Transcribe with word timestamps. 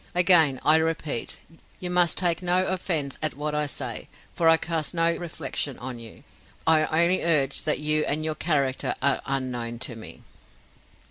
Again 0.15 0.59
I 0.65 0.77
repeat, 0.77 1.37
you 1.79 1.91
must 1.91 2.17
take 2.17 2.41
no 2.41 2.65
offence 2.65 3.19
at 3.21 3.35
what 3.35 3.53
I 3.53 3.67
say, 3.67 4.07
for 4.33 4.49
I 4.49 4.57
cast 4.57 4.95
no 4.95 5.15
reflection 5.15 5.77
on 5.77 5.99
you; 5.99 6.23
I 6.65 7.03
only 7.03 7.21
urge 7.21 7.61
that 7.65 7.77
you 7.77 8.03
and 8.05 8.25
your 8.25 8.33
character 8.33 8.95
are 9.03 9.21
unknown 9.27 9.77
to 9.77 9.95
me." 9.95 10.23